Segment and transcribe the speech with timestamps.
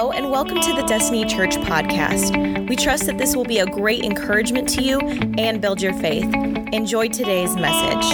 [0.00, 2.66] Hello, and welcome to the Destiny Church podcast.
[2.70, 6.24] We trust that this will be a great encouragement to you and build your faith.
[6.72, 8.06] Enjoy today's message.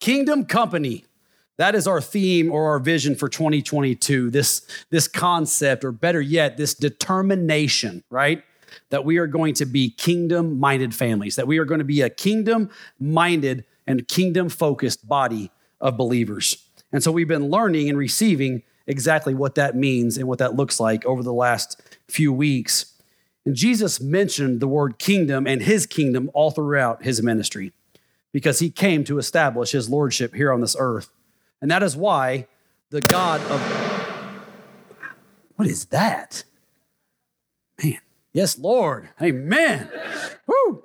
[0.00, 1.04] Kingdom Company.
[1.58, 4.30] That is our theme or our vision for 2022.
[4.30, 8.42] This, this concept, or better yet, this determination, right?
[8.88, 12.00] That we are going to be kingdom minded families, that we are going to be
[12.00, 12.68] a kingdom
[12.98, 16.66] minded and kingdom focused body of believers.
[16.92, 20.80] And so we've been learning and receiving exactly what that means and what that looks
[20.80, 23.00] like over the last few weeks.
[23.46, 27.72] And Jesus mentioned the word kingdom and his kingdom all throughout his ministry
[28.32, 31.10] because he came to establish his lordship here on this earth.
[31.62, 32.46] And that is why
[32.90, 33.60] the God of.
[35.56, 36.44] What is that?
[37.82, 37.98] Man.
[38.32, 39.08] Yes, Lord.
[39.20, 39.90] Amen.
[40.46, 40.84] Woo.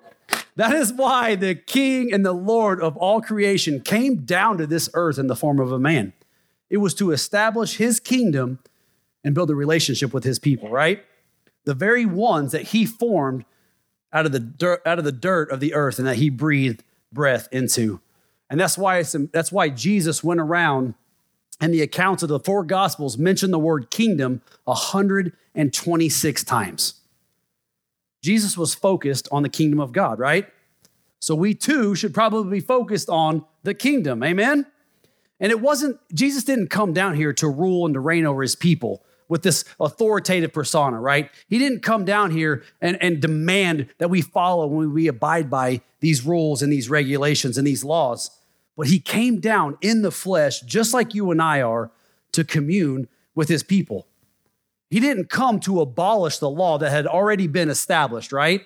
[0.55, 4.89] That is why the King and the Lord of all creation came down to this
[4.93, 6.13] earth in the form of a man.
[6.69, 8.59] It was to establish his kingdom
[9.23, 11.03] and build a relationship with his people, right?
[11.65, 13.45] The very ones that he formed
[14.13, 16.83] out of the dirt, out of the dirt of the earth and that he breathed
[17.11, 17.99] breath into.
[18.49, 20.93] And that's why that's why Jesus went around
[21.59, 26.95] and the accounts of the four gospels mention the word kingdom 126 times.
[28.21, 30.47] Jesus was focused on the kingdom of God, right?
[31.19, 34.23] So we too should probably be focused on the kingdom.
[34.23, 34.65] Amen?
[35.39, 38.55] And it wasn't, Jesus didn't come down here to rule and to reign over his
[38.55, 41.29] people with this authoritative persona, right?
[41.47, 45.81] He didn't come down here and, and demand that we follow when we abide by
[45.99, 48.29] these rules and these regulations and these laws.
[48.77, 51.91] But he came down in the flesh, just like you and I are,
[52.33, 54.05] to commune with his people.
[54.89, 58.61] He didn't come to abolish the law that had already been established, right?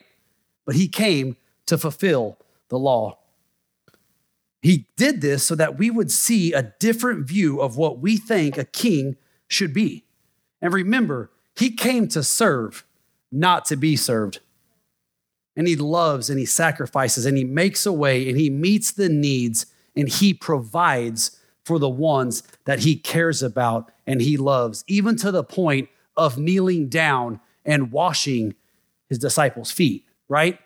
[0.65, 2.37] But he came to fulfill
[2.69, 3.18] the law.
[4.61, 8.57] He did this so that we would see a different view of what we think
[8.57, 9.15] a king
[9.47, 10.03] should be.
[10.61, 12.85] And remember, he came to serve,
[13.31, 14.39] not to be served.
[15.55, 19.09] And he loves and he sacrifices and he makes a way and he meets the
[19.09, 25.15] needs and he provides for the ones that he cares about and he loves, even
[25.17, 28.55] to the point of kneeling down and washing
[29.07, 30.59] his disciples' feet, right?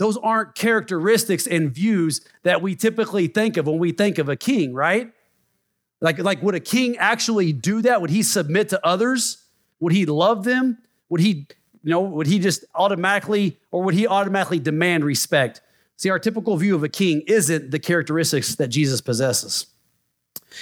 [0.00, 4.34] Those aren't characteristics and views that we typically think of when we think of a
[4.34, 5.12] king, right?
[6.00, 8.00] Like, like would a king actually do that?
[8.00, 9.44] Would he submit to others?
[9.78, 10.78] Would he love them?
[11.10, 11.46] Would he,
[11.82, 15.60] you know, would he just automatically, or would he automatically demand respect?
[15.98, 19.66] See, our typical view of a king isn't the characteristics that Jesus possesses.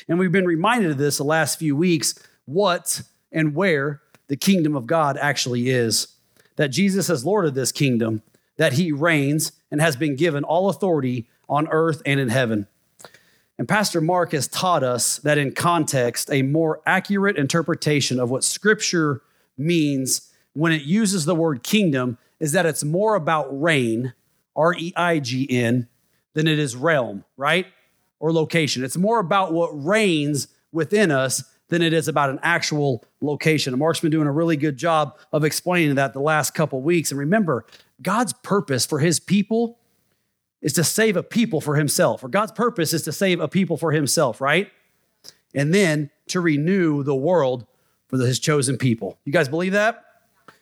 [0.08, 4.74] And we've been reminded of this the last few weeks what and where the kingdom
[4.74, 6.08] of God actually is.
[6.56, 8.20] That Jesus is Lord of this kingdom,
[8.58, 12.66] that he reigns and has been given all authority on earth and in heaven.
[13.58, 18.44] And Pastor Mark has taught us that in context, a more accurate interpretation of what
[18.44, 19.22] scripture
[19.56, 24.12] means when it uses the word kingdom is that it's more about reign,
[24.54, 25.88] R E I G N,
[26.34, 27.66] than it is realm, right?
[28.20, 28.84] Or location.
[28.84, 33.72] It's more about what reigns within us than it is about an actual location.
[33.72, 37.10] And Mark's been doing a really good job of explaining that the last couple weeks.
[37.10, 37.66] And remember,
[38.02, 39.78] God's purpose for his people
[40.60, 43.76] is to save a people for himself, or God's purpose is to save a people
[43.76, 44.70] for himself, right?
[45.54, 47.66] And then to renew the world
[48.08, 49.18] for his chosen people.
[49.24, 50.04] You guys believe that?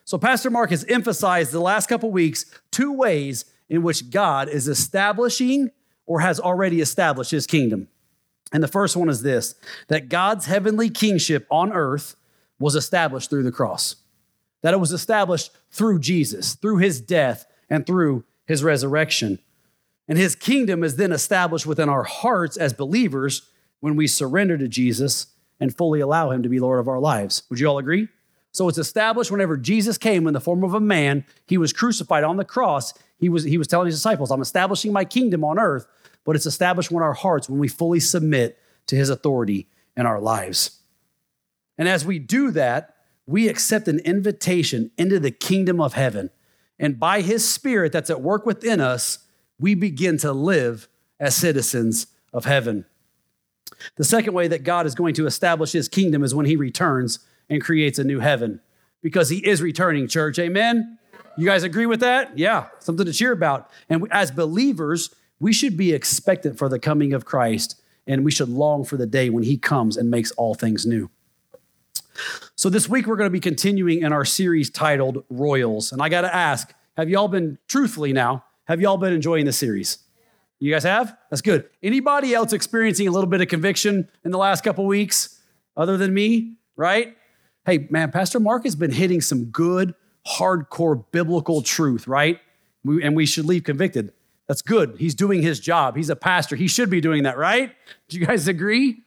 [0.04, 4.68] So, Pastor Mark has emphasized the last couple weeks two ways in which God is
[4.68, 5.70] establishing
[6.06, 7.88] or has already established his kingdom.
[8.52, 9.54] And the first one is this
[9.88, 12.16] that God's heavenly kingship on earth
[12.58, 13.96] was established through the cross,
[14.66, 19.38] that it was established through Jesus, through his death, and through his resurrection.
[20.08, 23.48] And his kingdom is then established within our hearts as believers
[23.80, 25.28] when we surrender to Jesus
[25.60, 27.44] and fully allow him to be Lord of our lives.
[27.48, 28.08] Would you all agree?
[28.52, 32.24] So it's established whenever Jesus came in the form of a man, he was crucified
[32.24, 32.92] on the cross.
[33.18, 35.86] He was, he was telling his disciples, I'm establishing my kingdom on earth
[36.26, 40.20] but it's established in our hearts when we fully submit to his authority in our
[40.20, 40.82] lives.
[41.78, 42.95] And as we do that,
[43.26, 46.30] we accept an invitation into the kingdom of heaven.
[46.78, 49.18] And by his spirit that's at work within us,
[49.58, 50.88] we begin to live
[51.18, 52.84] as citizens of heaven.
[53.96, 57.18] The second way that God is going to establish his kingdom is when he returns
[57.48, 58.60] and creates a new heaven
[59.02, 60.38] because he is returning, church.
[60.38, 60.98] Amen?
[61.36, 62.38] You guys agree with that?
[62.38, 63.70] Yeah, something to cheer about.
[63.88, 68.48] And as believers, we should be expectant for the coming of Christ, and we should
[68.48, 71.10] long for the day when he comes and makes all things new.
[72.56, 75.92] So, this week we're going to be continuing in our series titled Royals.
[75.92, 79.52] And I got to ask have y'all been, truthfully now, have y'all been enjoying the
[79.52, 79.98] series?
[80.58, 81.16] You guys have?
[81.30, 81.68] That's good.
[81.82, 85.40] Anybody else experiencing a little bit of conviction in the last couple weeks
[85.76, 86.56] other than me?
[86.76, 87.16] right?
[87.64, 89.94] Hey, man, Pastor Mark has been hitting some good,
[90.26, 92.38] hardcore biblical truth, right?
[92.84, 94.12] We, and we should leave convicted.
[94.46, 94.96] That's good.
[94.98, 95.96] He's doing his job.
[95.96, 96.54] He's a pastor.
[96.54, 97.72] He should be doing that, right?
[98.08, 99.02] Do you guys agree?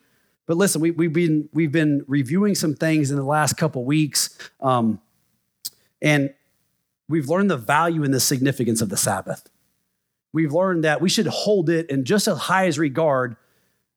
[0.49, 4.35] But listen, we, have been we've been reviewing some things in the last couple weeks,
[4.59, 4.99] um,
[6.01, 6.33] and
[7.07, 9.47] we've learned the value and the significance of the Sabbath.
[10.33, 13.35] We've learned that we should hold it in just as high as regard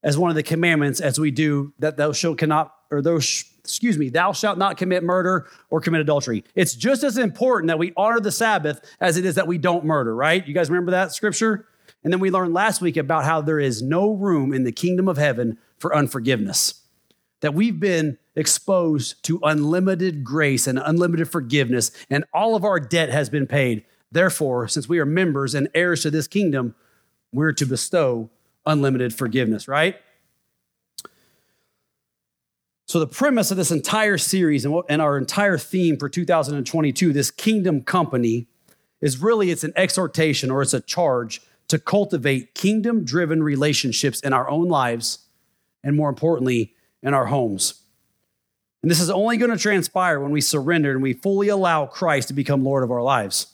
[0.03, 3.97] as one of the commandments as we do that thou shalt cannot or those excuse
[3.97, 6.45] me thou shalt not commit murder or commit adultery.
[6.55, 9.87] It's just as important that we honor the sabbath as it is that we don't
[9.87, 10.47] murder right?
[10.47, 11.67] You guys remember that scripture?
[12.05, 15.09] And then we learned last week about how there is no room in the kingdom
[15.09, 16.81] of heaven for unforgiveness
[17.41, 23.11] that we've been exposed to unlimited grace and unlimited forgiveness and all of our debt
[23.11, 26.75] has been paid therefore since we are members and heirs to this kingdom
[27.33, 28.31] we're to bestow
[28.67, 29.97] unlimited forgiveness, right?
[32.87, 37.83] So, the premise of this entire series and our entire theme for 2022, this kingdom
[37.83, 38.49] company,
[39.01, 44.33] is really it's an exhortation or it's a charge to cultivate kingdom driven relationships in
[44.33, 45.22] our own lives
[45.83, 47.83] and more importantly, in our homes.
[48.83, 52.29] And this is only going to transpire when we surrender and we fully allow Christ
[52.29, 53.47] to become Lord of our lives.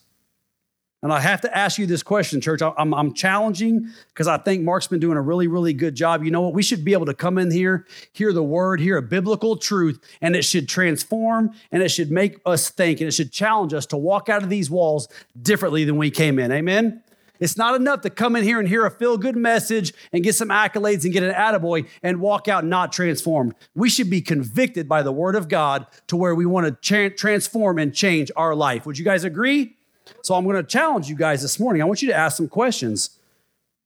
[1.00, 2.60] And I have to ask you this question, church.
[2.60, 6.24] I'm, I'm challenging because I think Mark's been doing a really, really good job.
[6.24, 6.54] You know what?
[6.54, 10.00] We should be able to come in here, hear the word, hear a biblical truth,
[10.20, 13.86] and it should transform and it should make us think and it should challenge us
[13.86, 15.06] to walk out of these walls
[15.40, 16.50] differently than we came in.
[16.50, 17.00] Amen?
[17.40, 20.34] It's not enough to come in here and hear a feel good message and get
[20.34, 23.54] some accolades and get an attaboy and walk out not transformed.
[23.74, 27.10] We should be convicted by the word of God to where we want to tra-
[27.10, 28.86] transform and change our life.
[28.86, 29.76] Would you guys agree?
[30.22, 31.82] So I'm going to challenge you guys this morning.
[31.82, 33.18] I want you to ask some questions.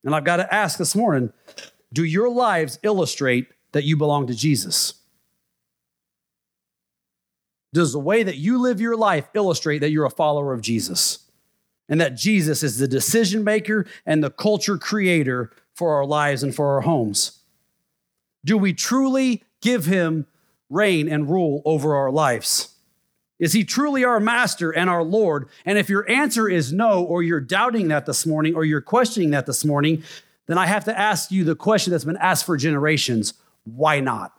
[0.04, 1.32] And I've got to ask this morning
[1.92, 4.94] do your lives illustrate that you belong to Jesus?
[7.74, 11.30] Does the way that you live your life illustrate that you're a follower of Jesus?
[11.92, 16.54] And that Jesus is the decision maker and the culture creator for our lives and
[16.54, 17.40] for our homes?
[18.46, 20.24] Do we truly give him
[20.70, 22.76] reign and rule over our lives?
[23.38, 25.50] Is he truly our master and our Lord?
[25.66, 29.32] And if your answer is no, or you're doubting that this morning, or you're questioning
[29.32, 30.02] that this morning,
[30.46, 33.34] then I have to ask you the question that's been asked for generations
[33.64, 34.32] why not?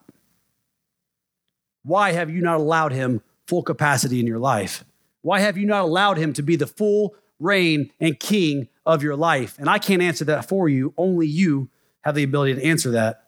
[1.83, 4.83] Why have you not allowed him full capacity in your life?
[5.21, 9.15] Why have you not allowed him to be the full reign and king of your
[9.15, 9.57] life?
[9.59, 10.93] And I can't answer that for you.
[10.97, 11.69] Only you
[12.01, 13.23] have the ability to answer that.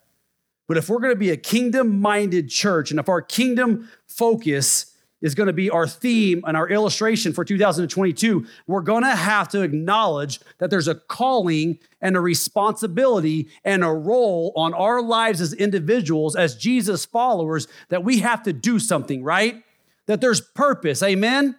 [0.67, 4.95] But if we're going to be a kingdom minded church, and if our kingdom focus
[5.21, 9.47] is going to be our theme and our illustration for 2022, we're going to have
[9.49, 15.41] to acknowledge that there's a calling and a responsibility and a role on our lives
[15.41, 19.63] as individuals, as Jesus followers, that we have to do something, right?
[20.07, 21.01] That there's purpose.
[21.01, 21.55] Amen.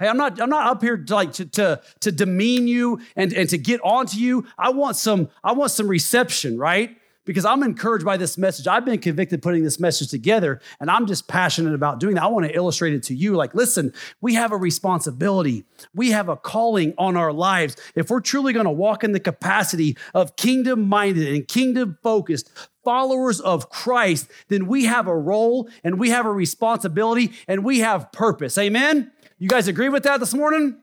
[0.00, 3.32] Hey, I'm not, I'm not up here to like to, to, to demean you and,
[3.34, 4.46] and to get onto you.
[4.58, 6.96] I want some, I want some reception, right?
[7.26, 8.66] because I'm encouraged by this message.
[8.66, 12.24] I've been convicted putting this message together, and I'm just passionate about doing that.
[12.24, 13.36] I want to illustrate it to you.
[13.36, 15.64] Like, listen, we have a responsibility,
[15.94, 17.76] we have a calling on our lives.
[17.94, 22.50] If we're truly going to walk in the capacity of kingdom minded and kingdom focused,
[22.82, 27.78] followers of Christ, then we have a role and we have a responsibility and we
[27.78, 28.58] have purpose.
[28.58, 29.12] Amen?
[29.40, 30.76] You guys agree with that this morning?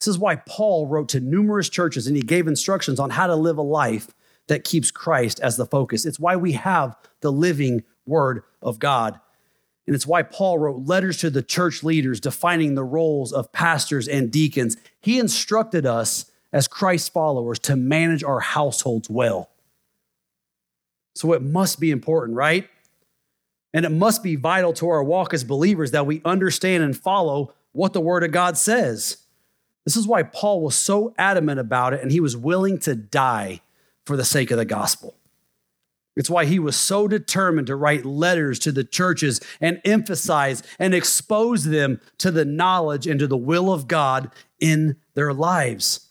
[0.00, 3.36] This is why Paul wrote to numerous churches and he gave instructions on how to
[3.36, 4.08] live a life
[4.48, 6.04] that keeps Christ as the focus.
[6.04, 9.20] It's why we have the living word of God.
[9.86, 14.08] And it's why Paul wrote letters to the church leaders defining the roles of pastors
[14.08, 14.76] and deacons.
[15.00, 19.50] He instructed us as Christ followers to manage our households well.
[21.14, 22.68] So it must be important, right?
[23.74, 27.52] And it must be vital to our walk as believers that we understand and follow
[27.72, 29.18] what the Word of God says.
[29.84, 33.60] This is why Paul was so adamant about it and he was willing to die
[34.04, 35.16] for the sake of the gospel.
[36.16, 40.94] It's why he was so determined to write letters to the churches and emphasize and
[40.94, 46.05] expose them to the knowledge and to the will of God in their lives.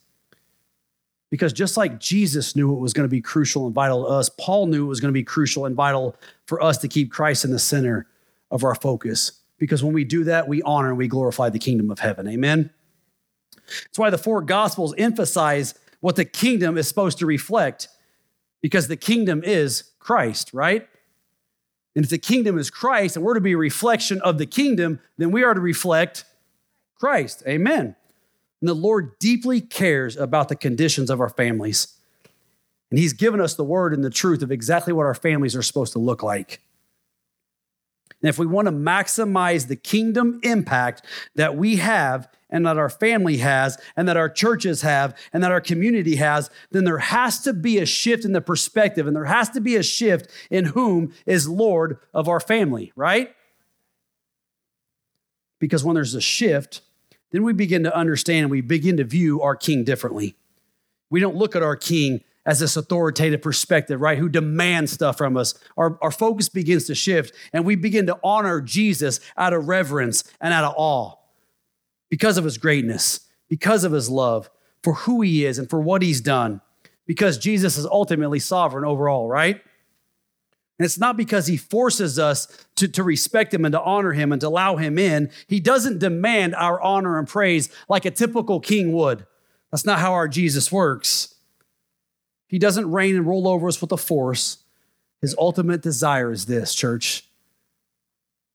[1.36, 4.30] Because just like Jesus knew it was going to be crucial and vital to us,
[4.39, 6.15] Paul knew it was going to be crucial and vital
[6.46, 8.08] for us to keep Christ in the center
[8.51, 9.34] of our focus.
[9.58, 12.25] Because when we do that, we honor and we glorify the kingdom of heaven.
[12.30, 12.70] Amen.
[13.68, 17.89] That's why the four gospels emphasize what the kingdom is supposed to reflect
[18.62, 20.88] because the kingdom is Christ, right?
[21.98, 25.01] And if the kingdom is Christ and we're to be a reflection of the kingdom,
[25.18, 26.24] then we are to reflect
[26.98, 27.44] Christ.
[27.46, 27.98] Amen.
[28.65, 32.00] And the Lord deeply cares about the conditions of our families.
[32.89, 35.62] And He's given us the word and the truth of exactly what our families are
[35.62, 36.62] supposed to look like.
[38.24, 41.05] And if we want to maximize the kingdom impact
[41.36, 45.51] that we have and that our family has and that our churches have and that
[45.51, 49.25] our community has, then there has to be a shift in the perspective and there
[49.25, 53.31] has to be a shift in whom is Lord of our family, right?
[55.60, 56.81] Because when there's a shift,
[57.36, 60.36] then we begin to understand and we begin to view our king differently.
[61.10, 64.18] We don't look at our king as this authoritative perspective, right?
[64.18, 65.56] Who demands stuff from us.
[65.77, 70.24] Our, our focus begins to shift and we begin to honor Jesus out of reverence
[70.39, 71.15] and out of awe
[72.10, 74.50] because of his greatness, because of his love,
[74.84, 76.62] for who he is and for what he's done,
[77.08, 79.62] because Jesus is ultimately sovereign over all, right?
[80.77, 84.32] And it's not because he forces us to, to respect him and to honor him
[84.32, 85.32] and to allow him in.
[85.48, 89.25] He doesn't demand our honor and praise like a typical king would.
[89.72, 91.36] That's not how our Jesus works.
[92.48, 94.60] He doesn't reign and roll over us with a force.
[95.22, 97.25] His ultimate desire is this, church.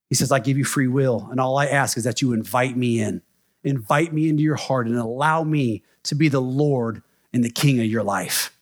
[0.09, 2.77] He says, I give you free will, and all I ask is that you invite
[2.77, 3.23] me in.
[3.63, 7.81] Invite me into your heart and allow me to be the Lord and the King
[7.81, 8.53] of your life.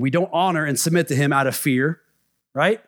[0.00, 2.00] We don't honor and submit to him out of fear,
[2.54, 2.80] right?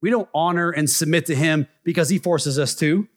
[0.00, 3.08] We don't honor and submit to him because he forces us to.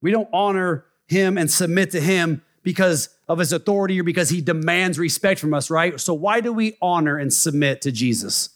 [0.00, 4.40] We don't honor him and submit to him because of his authority or because he
[4.40, 5.98] demands respect from us, right?
[6.00, 8.50] So, why do we honor and submit to Jesus?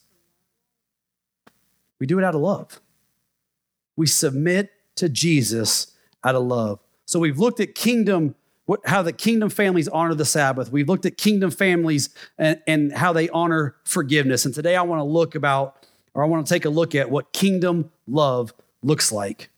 [1.98, 2.80] We do it out of love.
[3.96, 6.80] We submit to Jesus out of love.
[7.06, 8.34] So, we've looked at kingdom,
[8.68, 10.70] what, how the kingdom families honor the Sabbath.
[10.70, 14.44] We've looked at kingdom families and, and how they honor forgiveness.
[14.44, 17.10] And today I want to look about, or I want to take a look at
[17.10, 19.48] what kingdom love looks like.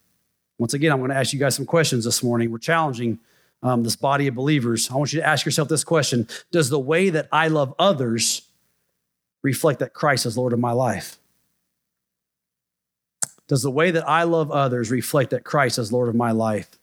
[0.59, 2.53] Once again, I'm going to ask you guys some questions this morning.
[2.53, 3.19] We're challenging
[3.65, 6.79] um, this body of believers, I want you to ask yourself this question Does the
[6.79, 8.43] way that I love others
[9.43, 11.19] reflect that Christ is Lord of my life?
[13.49, 16.80] Does the way that I love others reflect that Christ is Lord of my life?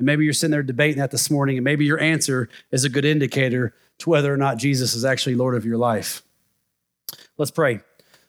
[0.00, 2.88] And maybe you're sitting there debating that this morning, and maybe your answer is a
[2.88, 6.22] good indicator to whether or not Jesus is actually Lord of your life.
[7.36, 7.80] Let's pray.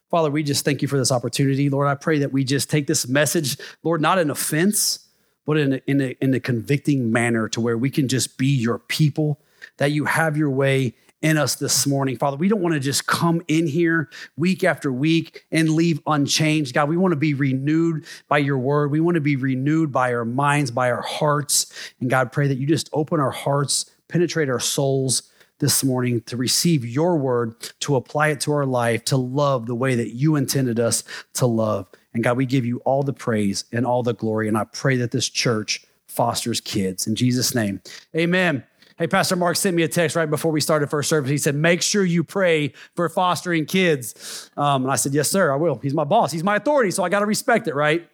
[0.09, 1.69] Father, we just thank you for this opportunity.
[1.69, 5.07] Lord, I pray that we just take this message, Lord, not an offense,
[5.45, 8.47] but in a, in, a, in a convicting manner to where we can just be
[8.47, 9.39] your people,
[9.77, 12.17] that you have your way in us this morning.
[12.17, 16.73] Father, we don't want to just come in here week after week and leave unchanged.
[16.73, 18.91] God, we want to be renewed by your word.
[18.91, 21.71] We want to be renewed by our minds, by our hearts.
[21.99, 25.23] And God, pray that you just open our hearts, penetrate our souls
[25.59, 29.75] this morning to receive your word, to apply it to our life, to love the
[29.75, 31.87] way that you intended us to love.
[32.15, 34.47] And God, we give you all the praise and all the glory.
[34.47, 37.05] And I pray that this church fosters kids.
[37.05, 37.79] In Jesus' name,
[38.15, 38.63] amen.
[39.01, 41.31] Hey, Pastor Mark sent me a text right before we started first service.
[41.31, 44.51] He said, Make sure you pray for fostering kids.
[44.55, 45.79] Um, and I said, Yes, sir, I will.
[45.81, 48.07] He's my boss, he's my authority, so I got to respect it, right?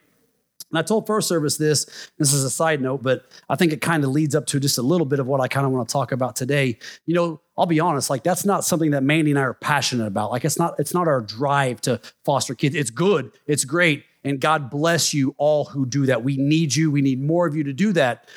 [0.72, 3.82] And I told First Service this, this is a side note, but I think it
[3.82, 5.89] kind of leads up to just a little bit of what I kind of want
[5.89, 6.79] to talk about today.
[7.06, 10.08] You know, I'll be honest, like that's not something that Mandy and I are passionate
[10.08, 10.32] about.
[10.32, 12.75] Like it's not, it's not our drive to foster kids.
[12.75, 14.06] It's good, it's great.
[14.24, 16.24] And God bless you all who do that.
[16.24, 18.29] We need you, we need more of you to do that.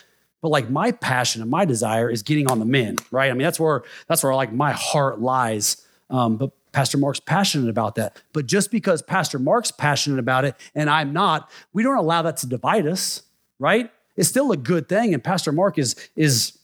[0.43, 3.31] But like my passion and my desire is getting on the men, right?
[3.31, 5.85] I mean, that's where that's where like my heart lies.
[6.09, 8.17] Um, but Pastor Mark's passionate about that.
[8.33, 12.37] But just because Pastor Mark's passionate about it and I'm not, we don't allow that
[12.39, 13.23] to divide us,
[13.59, 13.91] right?
[14.17, 15.15] It's still a good thing.
[15.15, 16.59] And Pastor Mark is, is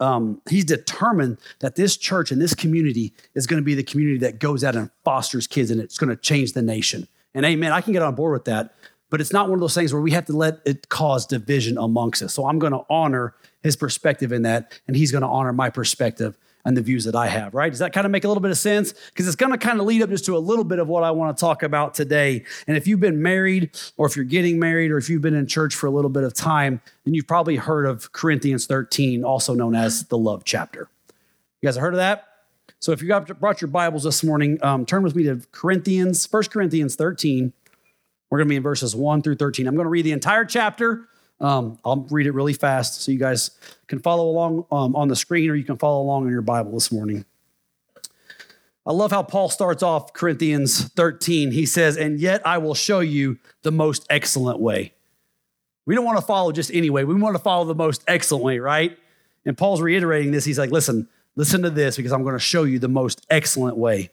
[0.00, 4.18] um, he's determined that this church and this community is going to be the community
[4.18, 7.08] that goes out and fosters kids and it's going to change the nation.
[7.34, 8.74] And amen, I can get on board with that.
[9.12, 11.76] But it's not one of those things where we have to let it cause division
[11.76, 12.32] amongst us.
[12.32, 15.68] So I'm going to honor his perspective in that, and he's going to honor my
[15.68, 17.68] perspective and the views that I have, right?
[17.68, 18.94] Does that kind of make a little bit of sense?
[19.10, 21.02] Because it's going to kind of lead up just to a little bit of what
[21.02, 22.42] I want to talk about today.
[22.66, 25.46] And if you've been married, or if you're getting married, or if you've been in
[25.46, 29.52] church for a little bit of time, then you've probably heard of Corinthians 13, also
[29.52, 30.88] known as the love chapter.
[31.60, 32.28] You guys have heard of that?
[32.80, 36.26] So if you got brought your Bibles this morning, um, turn with me to Corinthians,
[36.32, 37.52] 1 Corinthians 13.
[38.32, 39.68] We're going to be in verses 1 through 13.
[39.68, 41.06] I'm going to read the entire chapter
[41.42, 43.50] um, I'll read it really fast so you guys
[43.88, 46.72] can follow along um, on the screen or you can follow along in your Bible
[46.72, 47.24] this morning.
[48.86, 51.50] I love how Paul starts off Corinthians 13.
[51.50, 54.94] He says, And yet I will show you the most excellent way.
[55.84, 57.04] We don't want to follow just any way.
[57.04, 58.96] We want to follow the most excellent way, right?
[59.44, 60.44] And Paul's reiterating this.
[60.44, 63.76] He's like, Listen, listen to this because I'm going to show you the most excellent
[63.76, 64.10] way.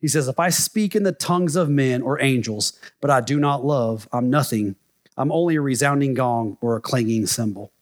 [0.00, 3.40] He says, If I speak in the tongues of men or angels, but I do
[3.40, 4.76] not love, I'm nothing.
[5.16, 7.72] I'm only a resounding gong or a clanging cymbal.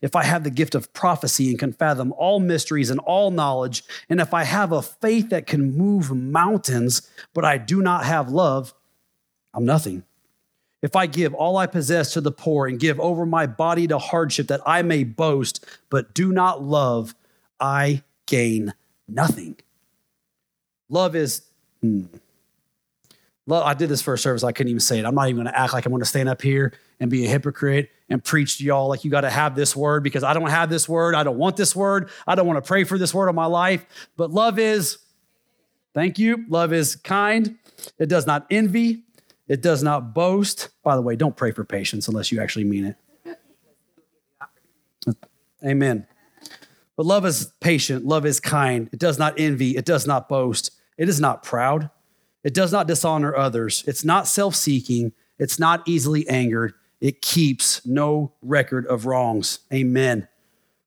[0.00, 3.84] If I have the gift of prophecy and can fathom all mysteries and all knowledge,
[4.08, 8.30] and if I have a faith that can move mountains, but I do not have
[8.30, 8.74] love,
[9.54, 10.04] I'm nothing.
[10.82, 13.98] if I give all I possess to the poor and give over my body to
[13.98, 17.14] hardship that I may boast, but do not love,
[17.60, 18.74] I gain
[19.06, 19.56] nothing.
[20.92, 21.42] Love is,
[21.80, 22.04] hmm.
[23.46, 25.04] Love, I did this first service, I couldn't even say it.
[25.04, 27.90] I'm not even gonna act like I'm gonna stand up here and be a hypocrite
[28.08, 30.88] and preach to y'all like you gotta have this word because I don't have this
[30.88, 31.16] word.
[31.16, 32.10] I don't want this word.
[32.26, 33.84] I don't wanna pray for this word in my life.
[34.16, 34.98] But love is,
[35.94, 36.44] thank you.
[36.48, 37.56] Love is kind.
[37.98, 39.02] It does not envy.
[39.48, 40.68] It does not boast.
[40.84, 42.96] By the way, don't pray for patience unless you actually mean it.
[45.64, 46.06] Amen.
[46.96, 48.88] But love is patient, love is kind.
[48.92, 50.70] It does not envy, it does not boast,
[51.02, 51.90] it is not proud,
[52.44, 57.84] it does not dishonor others, it's not self seeking, it's not easily angered, it keeps
[57.84, 59.58] no record of wrongs.
[59.74, 60.28] Amen.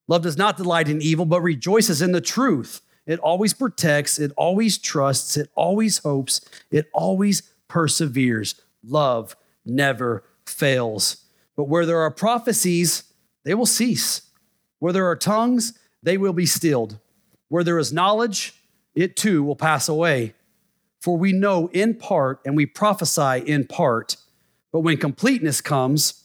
[0.07, 2.79] Love does not delight in evil, but rejoices in the truth.
[3.05, 6.39] It always protects, it always trusts, it always hopes,
[6.71, 8.55] it always perseveres.
[8.85, 11.25] Love never fails.
[11.57, 13.03] But where there are prophecies,
[13.43, 14.21] they will cease.
[14.79, 16.99] Where there are tongues, they will be stilled.
[17.49, 18.53] Where there is knowledge,
[18.95, 20.33] it too will pass away.
[21.01, 24.17] For we know in part and we prophesy in part.
[24.71, 26.23] But when completeness comes,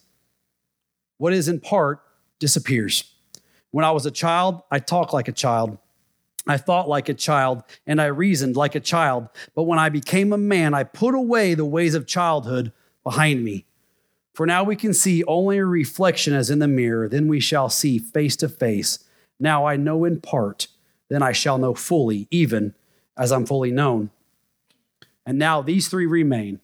[1.19, 2.00] what is in part
[2.39, 3.05] disappears.
[3.73, 5.79] When I was a child, I talked like a child.
[6.47, 9.29] I thought like a child and I reasoned like a child.
[9.55, 12.73] But when I became a man, I put away the ways of childhood
[13.05, 13.67] behind me.
[14.33, 17.69] For now we can see only a reflection as in the mirror, then we shall
[17.69, 19.00] see face to face.
[19.39, 20.69] Now I know in part,
[21.11, 22.75] then I shall know fully, even
[23.19, 24.11] as I'm fully known.
[25.26, 26.61] And now these three remain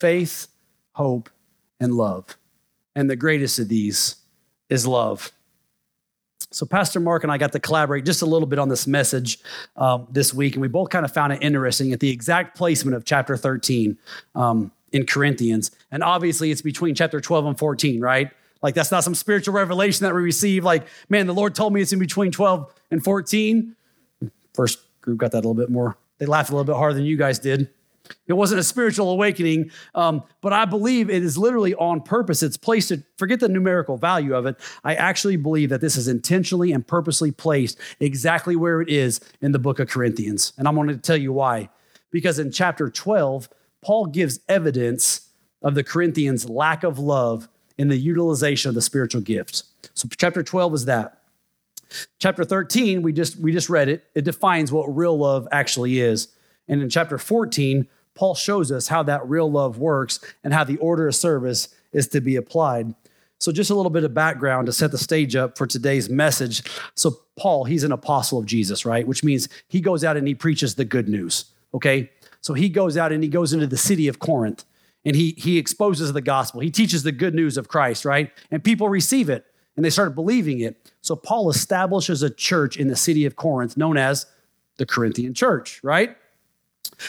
[0.00, 0.48] faith,
[0.92, 1.30] hope,
[1.78, 2.36] and love.
[2.94, 4.16] And the greatest of these
[4.68, 5.30] is love.
[6.50, 9.38] So, Pastor Mark and I got to collaborate just a little bit on this message
[9.76, 12.96] um, this week, and we both kind of found it interesting at the exact placement
[12.96, 13.98] of chapter 13
[14.34, 15.70] um, in Corinthians.
[15.90, 18.30] And obviously, it's between chapter 12 and 14, right?
[18.62, 20.64] Like, that's not some spiritual revelation that we receive.
[20.64, 23.76] Like, man, the Lord told me it's in between 12 and 14.
[24.54, 25.96] First group got that a little bit more.
[26.18, 27.70] They laughed a little bit harder than you guys did.
[28.26, 32.42] It wasn't a spiritual awakening, um, but I believe it is literally on purpose.
[32.42, 34.56] It's placed to forget the numerical value of it.
[34.84, 39.52] I actually believe that this is intentionally and purposely placed exactly where it is in
[39.52, 40.52] the book of Corinthians.
[40.58, 41.68] And I'm going to tell you why.
[42.10, 43.48] Because in chapter 12,
[43.82, 45.28] Paul gives evidence
[45.62, 49.64] of the Corinthians' lack of love in the utilization of the spiritual gifts.
[49.94, 51.22] So chapter 12 is that.
[52.18, 54.04] Chapter 13, we just we just read it.
[54.14, 56.28] It defines what real love actually is.
[56.68, 60.78] And in chapter 14, Paul shows us how that real love works and how the
[60.78, 62.94] order of service is to be applied.
[63.38, 66.62] So, just a little bit of background to set the stage up for today's message.
[66.94, 69.06] So, Paul, he's an apostle of Jesus, right?
[69.06, 72.10] Which means he goes out and he preaches the good news, okay?
[72.40, 74.64] So, he goes out and he goes into the city of Corinth
[75.06, 76.60] and he, he exposes the gospel.
[76.60, 78.30] He teaches the good news of Christ, right?
[78.50, 80.92] And people receive it and they start believing it.
[81.00, 84.26] So, Paul establishes a church in the city of Corinth known as
[84.76, 86.16] the Corinthian church, right?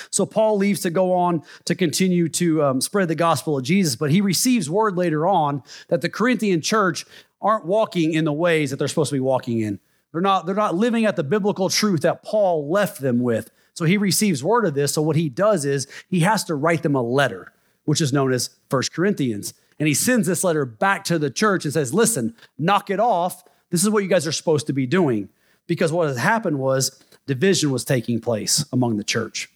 [0.10, 3.96] So Paul leaves to go on to continue to um, spread the gospel of Jesus,
[3.96, 7.06] but he receives word later on that the Corinthian church
[7.42, 9.80] aren't walking in the ways that they're supposed to be walking in.
[10.12, 13.52] They're not, they're not living at the biblical truth that Paul left them with.
[13.74, 14.94] So he receives word of this.
[14.94, 17.54] So what he does is he has to write them a letter,
[17.88, 19.54] which is known as First Corinthians.
[19.80, 23.44] And he sends this letter back to the church and says, listen, knock it off.
[23.70, 25.30] This is what you guys are supposed to be doing.
[25.68, 29.50] Because what has happened was division was taking place among the church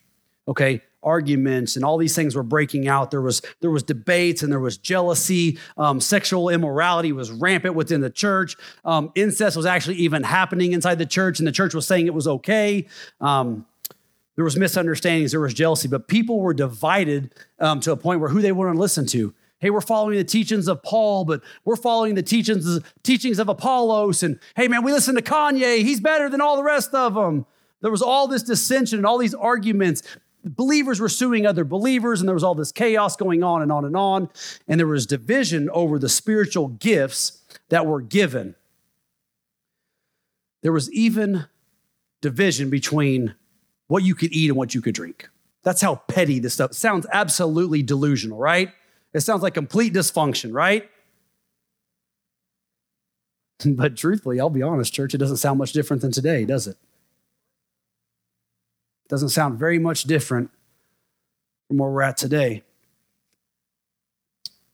[0.47, 4.51] okay arguments and all these things were breaking out there was there was debates and
[4.51, 9.95] there was jealousy um, sexual immorality was rampant within the church um, incest was actually
[9.95, 12.85] even happening inside the church and the church was saying it was okay
[13.19, 13.65] um,
[14.35, 18.29] there was misunderstandings there was jealousy but people were divided um, to a point where
[18.29, 22.15] who they wouldn't listen to hey we're following the teachings of paul but we're following
[22.15, 26.41] the teachings teachings of apollos and hey man we listen to kanye he's better than
[26.41, 27.45] all the rest of them
[27.81, 30.03] there was all this dissension and all these arguments
[30.43, 33.85] believers were suing other believers, and there was all this chaos going on and on
[33.85, 34.29] and on.
[34.67, 38.55] And there was division over the spiritual gifts that were given.
[40.61, 41.45] There was even
[42.21, 43.35] division between
[43.91, 45.29] what you could eat and what you could drink.
[45.63, 48.71] That's how petty this stuff sounds absolutely delusional, right?
[49.13, 50.89] It sounds like complete dysfunction, right?
[53.65, 56.77] But truthfully, I'll be honest, church, it doesn't sound much different than today, does it?
[59.05, 60.49] It Doesn't sound very much different
[61.67, 62.63] from where we're at today.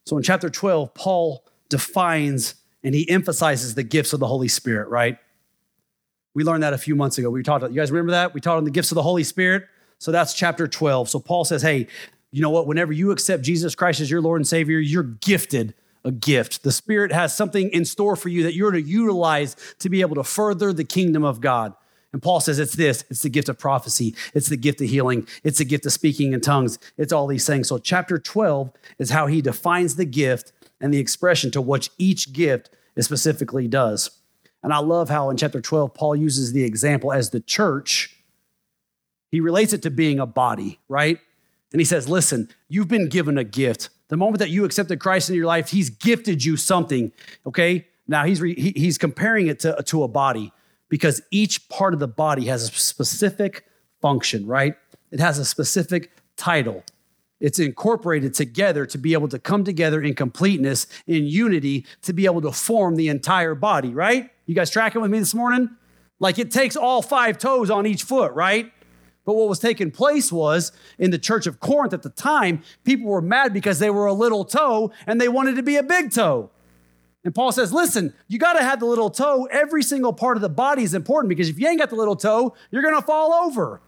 [0.05, 4.87] So in chapter 12, Paul defines and he emphasizes the gifts of the Holy Spirit,
[4.87, 5.17] right?
[6.37, 7.31] We learned that a few months ago.
[7.31, 8.35] We talked about, you guys remember that?
[8.35, 9.67] We taught on the gifts of the Holy Spirit.
[9.97, 11.09] So that's chapter 12.
[11.09, 11.87] So Paul says, hey,
[12.31, 12.67] you know what?
[12.67, 15.73] Whenever you accept Jesus Christ as your Lord and Savior, you're gifted
[16.05, 16.61] a gift.
[16.61, 20.13] The Spirit has something in store for you that you're to utilize to be able
[20.13, 21.73] to further the kingdom of God.
[22.13, 25.27] And Paul says it's this it's the gift of prophecy, it's the gift of healing,
[25.43, 27.67] it's the gift of speaking in tongues, it's all these things.
[27.67, 32.31] So, chapter 12 is how he defines the gift and the expression to which each
[32.31, 32.69] gift
[32.99, 34.11] specifically does.
[34.63, 38.15] And I love how in chapter 12, Paul uses the example as the church.
[39.29, 41.19] He relates it to being a body, right?
[41.71, 43.89] And he says, Listen, you've been given a gift.
[44.09, 47.11] The moment that you accepted Christ in your life, he's gifted you something,
[47.45, 47.87] okay?
[48.07, 50.53] Now he's, re, he, he's comparing it to, to a body
[50.89, 53.65] because each part of the body has a specific
[54.01, 54.75] function, right?
[55.11, 56.83] It has a specific title.
[57.39, 62.25] It's incorporated together to be able to come together in completeness, in unity, to be
[62.25, 64.31] able to form the entire body, right?
[64.47, 65.69] You guys tracking with me this morning?
[66.19, 68.71] Like it takes all five toes on each foot, right?
[69.25, 73.07] But what was taking place was in the church of Corinth at the time, people
[73.07, 76.11] were mad because they were a little toe and they wanted to be a big
[76.11, 76.49] toe.
[77.25, 79.49] And Paul says, listen, you got to have the little toe.
[79.51, 82.15] Every single part of the body is important because if you ain't got the little
[82.15, 83.81] toe, you're going to fall over.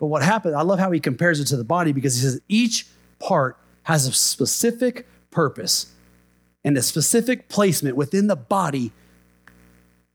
[0.00, 2.40] But what happened, I love how he compares it to the body because he says
[2.48, 2.88] each
[3.20, 5.94] part has a specific purpose
[6.64, 8.90] and a specific placement within the body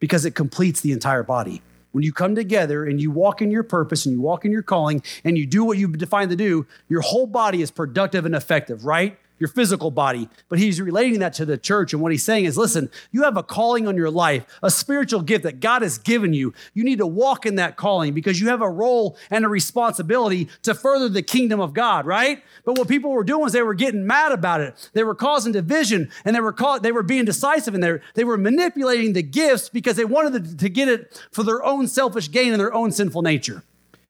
[0.03, 1.61] because it completes the entire body.
[1.93, 4.61] When you come together and you walk in your purpose and you walk in your
[4.61, 8.35] calling and you do what you've defined to do, your whole body is productive and
[8.35, 9.17] effective, right?
[9.43, 11.91] Your physical body, but he's relating that to the church.
[11.91, 15.21] And what he's saying is listen, you have a calling on your life, a spiritual
[15.21, 16.53] gift that God has given you.
[16.73, 20.47] You need to walk in that calling because you have a role and a responsibility
[20.61, 22.41] to further the kingdom of God, right?
[22.63, 24.89] But what people were doing is they were getting mad about it.
[24.93, 28.23] They were causing division and they were caught, they were being decisive and they they
[28.23, 32.53] were manipulating the gifts because they wanted to get it for their own selfish gain
[32.53, 33.61] and their own sinful nature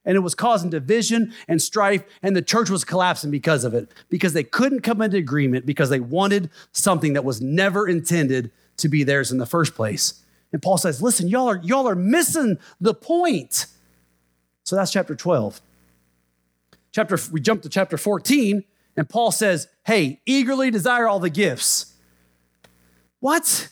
[0.05, 3.89] and it was causing division and strife, and the church was collapsing because of it,
[4.09, 8.89] because they couldn't come into agreement because they wanted something that was never intended to
[8.89, 10.21] be theirs in the first place.
[10.51, 13.65] And Paul says, listen, y'all are, y'all are missing the point.
[14.63, 15.61] So that's chapter 12.
[16.91, 18.63] Chapter, we jump to chapter 14,
[18.95, 21.93] and Paul says, hey, eagerly desire all the gifts.
[23.19, 23.69] What?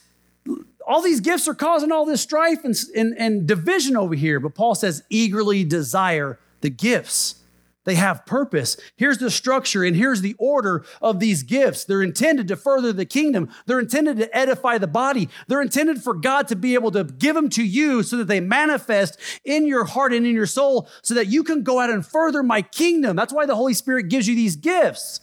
[0.86, 4.40] All these gifts are causing all this strife and, and, and division over here.
[4.40, 7.36] But Paul says, eagerly desire the gifts.
[7.84, 8.76] They have purpose.
[8.96, 11.84] Here's the structure and here's the order of these gifts.
[11.84, 13.50] They're intended to further the kingdom.
[13.66, 15.28] They're intended to edify the body.
[15.48, 18.38] They're intended for God to be able to give them to you so that they
[18.38, 22.06] manifest in your heart and in your soul so that you can go out and
[22.06, 23.16] further my kingdom.
[23.16, 25.20] That's why the Holy Spirit gives you these gifts.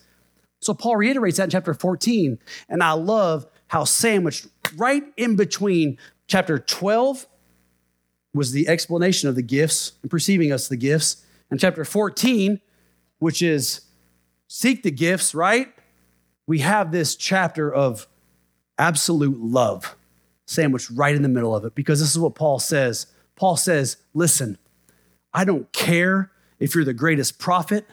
[0.60, 2.40] So Paul reiterates that in chapter 14.
[2.68, 7.28] And I love how sandwiched right in between chapter 12
[8.34, 12.60] was the explanation of the gifts and perceiving us the gifts, and chapter 14,
[13.18, 13.82] which is
[14.48, 15.74] seek the gifts, right?
[16.46, 18.08] We have this chapter of
[18.78, 19.96] absolute love
[20.46, 23.08] sandwiched right in the middle of it because this is what Paul says.
[23.36, 24.58] Paul says, Listen,
[25.34, 27.86] I don't care if you're the greatest prophet.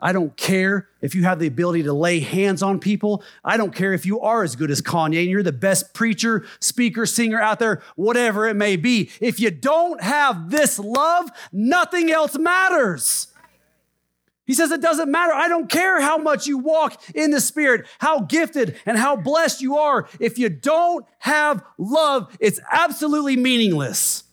[0.00, 3.22] I don't care if you have the ability to lay hands on people.
[3.44, 6.46] I don't care if you are as good as Kanye and you're the best preacher,
[6.60, 9.10] speaker, singer out there, whatever it may be.
[9.20, 13.28] If you don't have this love, nothing else matters.
[14.46, 15.34] He says it doesn't matter.
[15.34, 19.60] I don't care how much you walk in the Spirit, how gifted and how blessed
[19.60, 20.08] you are.
[20.20, 24.24] If you don't have love, it's absolutely meaningless.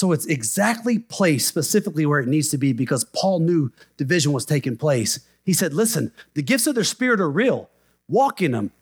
[0.00, 4.46] So it's exactly placed specifically where it needs to be because Paul knew division was
[4.46, 5.20] taking place.
[5.44, 7.68] He said, Listen, the gifts of the Spirit are real.
[8.08, 8.72] Walk in them.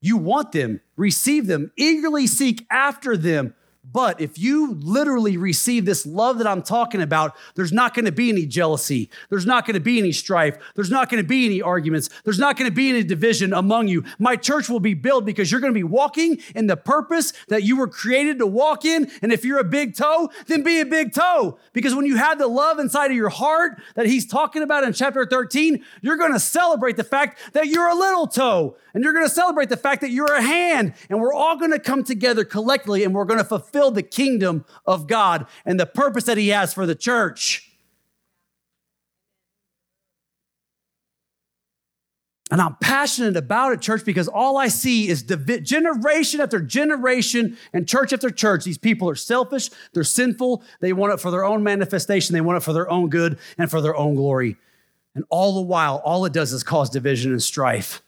[0.00, 3.56] You want them, receive them, eagerly seek after them.
[3.90, 8.12] But if you literally receive this love that I'm talking about, there's not going to
[8.12, 9.08] be any jealousy.
[9.30, 10.58] There's not going to be any strife.
[10.74, 12.10] There's not going to be any arguments.
[12.24, 14.04] There's not going to be any division among you.
[14.18, 17.62] My church will be built because you're going to be walking in the purpose that
[17.62, 19.10] you were created to walk in.
[19.22, 21.58] And if you're a big toe, then be a big toe.
[21.72, 24.92] Because when you have the love inside of your heart that he's talking about in
[24.92, 28.76] chapter 13, you're going to celebrate the fact that you're a little toe.
[28.92, 30.92] And you're going to celebrate the fact that you're a hand.
[31.08, 34.64] And we're all going to come together collectively and we're going to fulfill the kingdom
[34.86, 37.64] of God and the purpose that He has for the church.
[42.50, 47.58] And I'm passionate about it, church, because all I see is divi- generation after generation
[47.74, 48.64] and church after church.
[48.64, 52.56] These people are selfish, they're sinful, they want it for their own manifestation, they want
[52.56, 54.56] it for their own good and for their own glory.
[55.14, 58.02] And all the while, all it does is cause division and strife.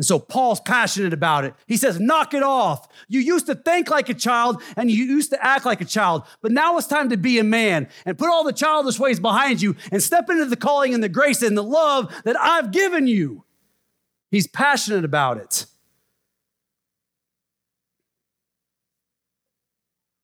[0.00, 1.52] And so Paul's passionate about it.
[1.66, 2.88] He says, knock it off.
[3.08, 6.22] You used to think like a child and you used to act like a child,
[6.40, 9.60] but now it's time to be a man and put all the childish ways behind
[9.60, 13.06] you and step into the calling and the grace and the love that I've given
[13.06, 13.44] you.
[14.30, 15.66] He's passionate about it.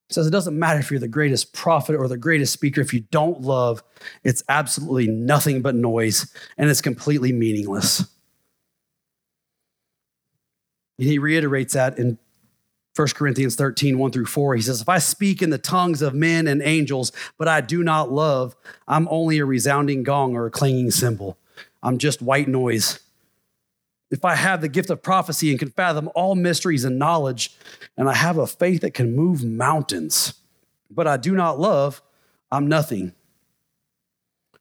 [0.09, 2.81] He says it doesn't matter if you're the greatest prophet or the greatest speaker.
[2.81, 3.83] If you don't love,
[4.25, 8.07] it's absolutely nothing but noise and it's completely meaningless.
[10.99, 12.19] And he reiterates that in
[12.97, 14.55] 1 Corinthians 13, 1 through 4.
[14.57, 17.83] He says, If I speak in the tongues of men and angels, but I do
[17.83, 18.57] not love,
[18.89, 21.37] I'm only a resounding gong or a clanging cymbal.
[21.83, 23.01] I'm just white noise.
[24.11, 27.57] If I have the gift of prophecy and can fathom all mysteries and knowledge,
[27.97, 30.35] and I have a faith that can move mountains,
[30.91, 32.03] but I do not love,
[32.51, 33.13] I'm nothing.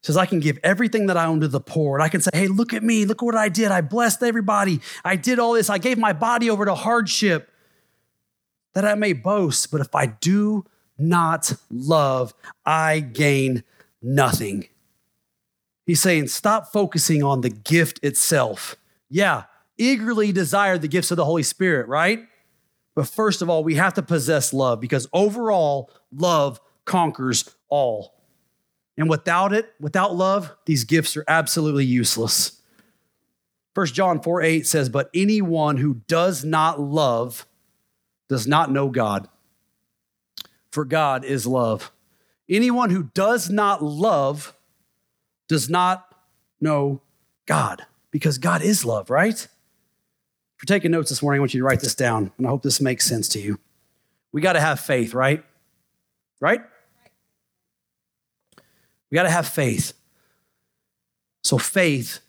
[0.05, 1.97] Says, I can give everything that I own to the poor.
[1.97, 3.05] And I can say, hey, look at me.
[3.05, 3.71] Look what I did.
[3.71, 4.79] I blessed everybody.
[5.03, 5.69] I did all this.
[5.69, 7.49] I gave my body over to hardship
[8.73, 9.71] that I may boast.
[9.71, 10.65] But if I do
[10.97, 12.33] not love,
[12.65, 13.63] I gain
[14.01, 14.67] nothing.
[15.85, 18.75] He's saying, stop focusing on the gift itself.
[19.09, 19.43] Yeah,
[19.77, 22.19] eagerly desire the gifts of the Holy Spirit, right?
[22.95, 28.14] But first of all, we have to possess love because overall, love conquers all.
[28.97, 32.62] And without it, without love, these gifts are absolutely useless.
[33.73, 37.45] 1 John 4 8 says, But anyone who does not love
[38.29, 39.27] does not know God,
[40.71, 41.91] for God is love.
[42.47, 44.55] Anyone who does not love
[45.47, 46.15] does not
[46.62, 47.01] know
[47.45, 49.36] God, because God is love, right?
[49.36, 49.49] If
[50.62, 52.63] you're taking notes this morning, I want you to write this down, and I hope
[52.63, 53.60] this makes sense to you.
[54.31, 55.43] We got to have faith, right?
[56.39, 56.62] Right?
[59.15, 59.93] Got to have faith.
[61.43, 62.19] So, faith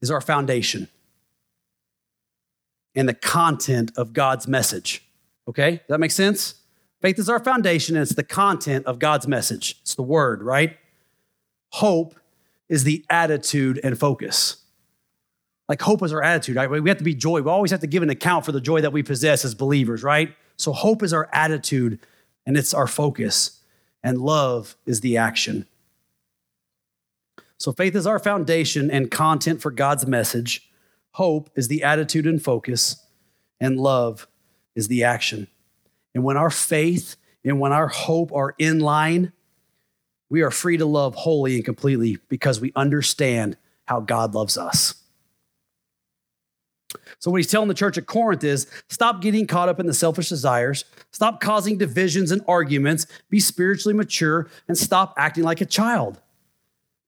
[0.00, 0.88] is our foundation
[2.94, 5.04] and the content of God's message.
[5.48, 5.80] Okay?
[5.88, 6.56] That make sense?
[7.00, 9.78] Faith is our foundation and it's the content of God's message.
[9.82, 10.76] It's the word, right?
[11.70, 12.16] Hope
[12.68, 14.56] is the attitude and focus.
[15.68, 16.68] Like hope is our attitude, right?
[16.68, 17.40] We have to be joy.
[17.40, 20.02] We always have to give an account for the joy that we possess as believers,
[20.02, 20.34] right?
[20.56, 21.98] So hope is our attitude
[22.46, 23.60] and it's our focus,
[24.02, 25.66] and love is the action.
[27.62, 30.68] So faith is our foundation and content for God's message.
[31.12, 33.06] Hope is the attitude and focus,
[33.60, 34.26] and love
[34.74, 35.46] is the action.
[36.12, 39.32] And when our faith and when our hope are in line,
[40.28, 44.94] we are free to love wholly and completely because we understand how God loves us.
[47.20, 49.94] So, what he's telling the church at Corinth is stop getting caught up in the
[49.94, 55.66] selfish desires, stop causing divisions and arguments, be spiritually mature, and stop acting like a
[55.66, 56.18] child.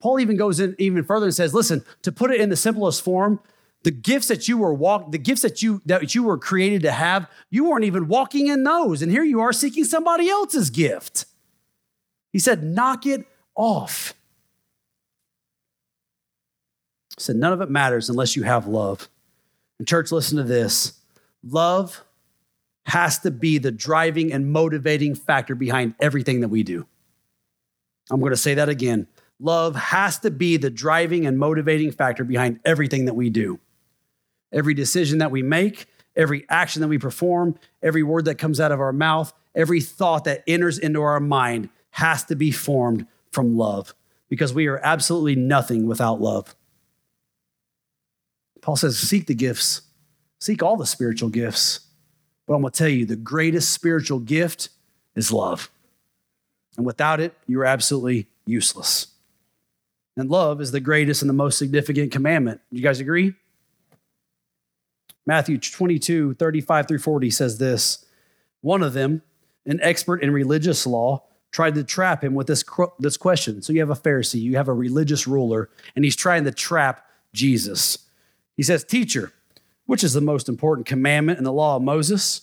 [0.04, 3.02] Paul even goes in even further and says, listen, to put it in the simplest
[3.02, 3.40] form,
[3.84, 6.92] the gifts that you were walk, the gifts that you that you were created to
[6.92, 9.00] have, you weren't even walking in those.
[9.00, 11.24] And here you are seeking somebody else's gift.
[12.34, 14.12] He said, knock it off.
[17.16, 19.08] He said, none of it matters unless you have love.
[19.78, 21.00] And, church, listen to this
[21.42, 22.04] love
[22.84, 26.84] has to be the driving and motivating factor behind everything that we do.
[28.10, 29.06] I'm going to say that again.
[29.40, 33.58] Love has to be the driving and motivating factor behind everything that we do.
[34.52, 38.72] Every decision that we make, every action that we perform, every word that comes out
[38.72, 43.56] of our mouth, every thought that enters into our mind has to be formed from
[43.56, 43.94] love
[44.28, 46.54] because we are absolutely nothing without love.
[48.62, 49.82] Paul says, Seek the gifts,
[50.38, 51.80] seek all the spiritual gifts.
[52.46, 54.68] But I'm going to tell you, the greatest spiritual gift
[55.14, 55.70] is love.
[56.76, 59.13] And without it, you're absolutely useless.
[60.16, 62.60] And love is the greatest and the most significant commandment.
[62.70, 63.34] You guys agree?
[65.26, 68.04] Matthew 22, 35 through 40 says this
[68.60, 69.22] One of them,
[69.66, 72.64] an expert in religious law, tried to trap him with this,
[72.98, 73.62] this question.
[73.62, 77.06] So you have a Pharisee, you have a religious ruler, and he's trying to trap
[77.32, 77.98] Jesus.
[78.56, 79.32] He says, Teacher,
[79.86, 82.42] which is the most important commandment in the law of Moses?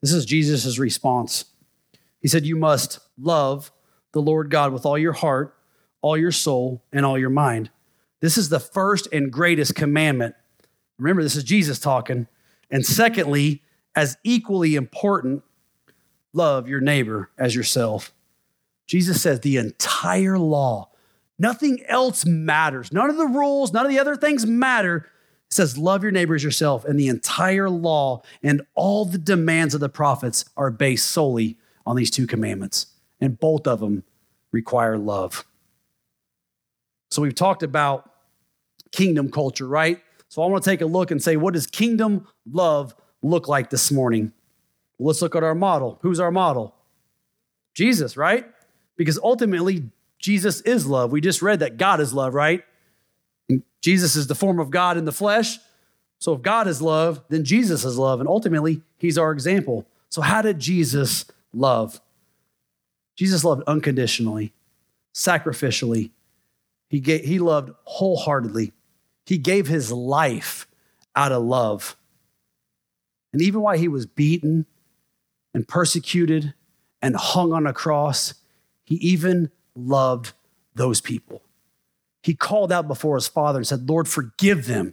[0.00, 1.44] This is Jesus' response.
[2.20, 3.72] He said, You must love
[4.12, 5.56] the Lord God with all your heart,
[6.02, 7.70] all your soul, and all your mind.
[8.20, 10.34] This is the first and greatest commandment.
[10.98, 12.28] Remember, this is Jesus talking.
[12.70, 13.62] And secondly,
[13.96, 15.42] as equally important,
[16.32, 18.12] love your neighbor as yourself.
[18.86, 20.90] Jesus says the entire law,
[21.38, 22.92] nothing else matters.
[22.92, 25.08] None of the rules, none of the other things matter
[25.52, 26.86] it says, Love your neighbors yourself.
[26.86, 31.94] And the entire law and all the demands of the prophets are based solely on
[31.94, 32.86] these two commandments.
[33.20, 34.04] And both of them
[34.50, 35.44] require love.
[37.12, 38.10] So we've talked about
[38.90, 39.98] kingdom culture, right?
[40.30, 43.68] So I want to take a look and say, what does kingdom love look like
[43.68, 44.32] this morning?
[44.98, 45.98] Let's look at our model.
[46.00, 46.74] Who's our model?
[47.74, 48.46] Jesus, right?
[48.96, 51.12] Because ultimately, Jesus is love.
[51.12, 52.64] We just read that God is love, right?
[53.50, 55.58] And Jesus is the form of God in the flesh.
[56.18, 58.20] So if God is love, then Jesus is love.
[58.20, 59.86] And ultimately, he's our example.
[60.08, 62.00] So, how did Jesus love?
[63.16, 64.54] Jesus loved unconditionally,
[65.14, 66.10] sacrificially.
[66.92, 68.74] He, gave, he loved wholeheartedly.
[69.24, 70.68] He gave his life
[71.16, 71.96] out of love.
[73.32, 74.66] And even while he was beaten
[75.54, 76.52] and persecuted
[77.00, 78.34] and hung on a cross,
[78.84, 80.34] he even loved
[80.74, 81.40] those people.
[82.22, 84.92] He called out before his father and said, Lord, forgive them.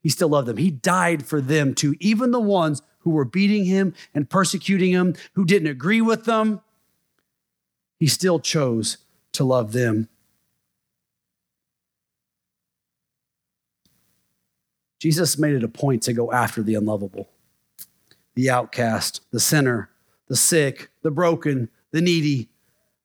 [0.00, 0.58] He still loved them.
[0.58, 5.16] He died for them too, even the ones who were beating him and persecuting him,
[5.32, 6.60] who didn't agree with them.
[7.98, 8.98] He still chose
[9.32, 10.08] to love them.
[15.02, 17.28] Jesus made it a point to go after the unlovable,
[18.36, 19.90] the outcast, the sinner,
[20.28, 22.48] the sick, the broken, the needy,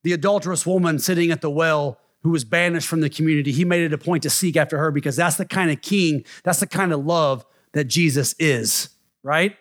[0.03, 3.51] the adulterous woman sitting at the well who was banished from the community.
[3.51, 6.23] He made it a point to seek after her because that's the kind of king,
[6.43, 8.89] that's the kind of love that Jesus is,
[9.23, 9.57] right?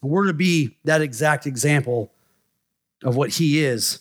[0.00, 2.14] We're to be that exact example
[3.04, 4.00] of what he is.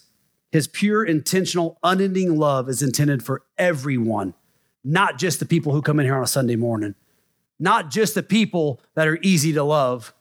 [0.53, 4.35] His pure, intentional, unending love is intended for everyone,
[4.87, 6.95] not just the people who come in here on a Sunday morning,
[7.59, 10.13] not just the people that are easy to love,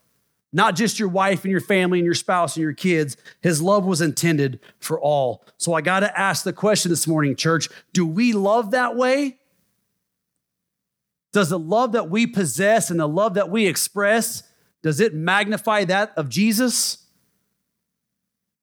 [0.53, 3.17] not just your wife and your family and your spouse and your kids.
[3.41, 5.45] His love was intended for all.
[5.57, 9.39] So I got to ask the question this morning, church do we love that way?
[11.33, 14.43] Does the love that we possess and the love that we express,
[14.83, 17.07] does it magnify that of Jesus?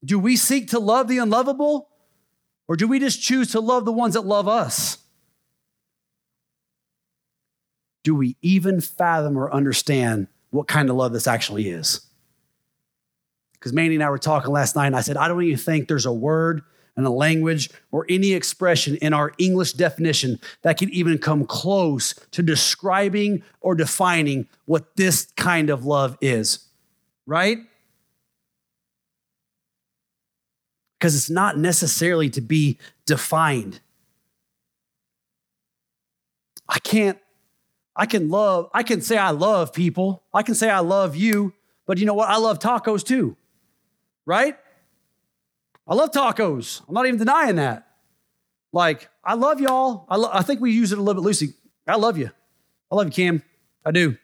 [0.03, 1.87] Do we seek to love the unlovable?
[2.67, 4.97] Or do we just choose to love the ones that love us?
[8.03, 12.01] Do we even fathom or understand what kind of love this actually is.
[13.53, 15.87] Because Mandy and I were talking last night, and I said, I don't even think
[15.87, 16.61] there's a word
[16.95, 22.13] and a language or any expression in our English definition that can even come close
[22.31, 26.67] to describing or defining what this kind of love is,
[27.25, 27.57] right?
[30.99, 33.79] Because it's not necessarily to be defined.
[36.69, 37.17] I can't
[37.95, 40.23] I can love, I can say I love people.
[40.33, 41.53] I can say I love you,
[41.85, 42.29] but you know what?
[42.29, 43.37] I love tacos too,
[44.25, 44.57] right?
[45.87, 46.81] I love tacos.
[46.87, 47.87] I'm not even denying that.
[48.71, 50.05] Like, I love y'all.
[50.09, 51.49] I, lo- I think we use it a little bit loosely.
[51.87, 52.31] I love you.
[52.91, 53.43] I love you, Cam.
[53.85, 54.17] I do.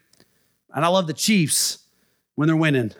[0.74, 1.80] And I love the Chiefs
[2.36, 2.92] when they're winning.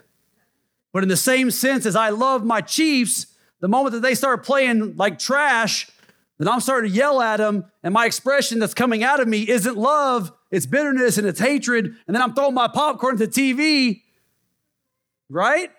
[0.92, 3.26] But in the same sense as I love my Chiefs,
[3.60, 5.90] the moment that they start playing like trash,
[6.38, 9.48] then I'm starting to yell at them, and my expression that's coming out of me
[9.48, 14.02] isn't love, it's bitterness and it's hatred, and then I'm throwing my popcorn the TV,
[15.28, 15.70] right?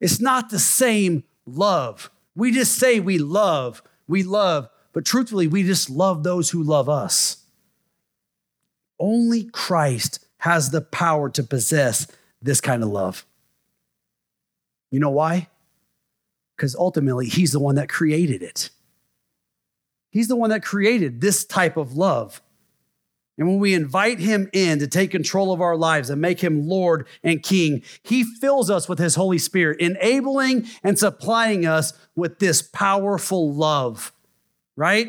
[0.00, 2.10] It's not the same love.
[2.34, 6.88] We just say we love, we love, but truthfully, we just love those who love
[6.88, 7.44] us.
[8.98, 12.06] Only Christ has the power to possess
[12.40, 13.26] this kind of love.
[14.90, 15.48] You know why?
[16.56, 18.70] Because ultimately, He's the one that created it.
[20.10, 22.42] He's the one that created this type of love.
[23.38, 26.68] And when we invite him in to take control of our lives and make him
[26.68, 32.38] Lord and King, he fills us with his Holy Spirit, enabling and supplying us with
[32.38, 34.12] this powerful love,
[34.76, 35.08] right?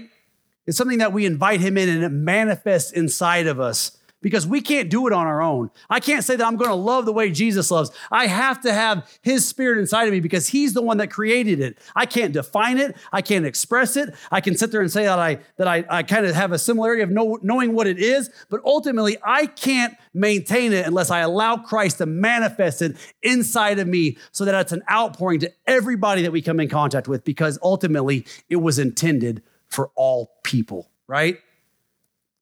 [0.65, 4.61] It's something that we invite him in and it manifests inside of us because we
[4.61, 5.69] can't do it on our own.
[5.89, 7.91] I can't say that I'm going to love the way Jesus loves.
[8.09, 11.59] I have to have his spirit inside of me because he's the one that created
[11.59, 11.77] it.
[11.95, 12.95] I can't define it.
[13.11, 14.15] I can't express it.
[14.31, 16.57] I can sit there and say that I that I, I kind of have a
[16.57, 21.19] similarity of know, knowing what it is, but ultimately I can't maintain it unless I
[21.19, 26.21] allow Christ to manifest it inside of me so that it's an outpouring to everybody
[26.21, 31.39] that we come in contact with because ultimately it was intended for all people, right?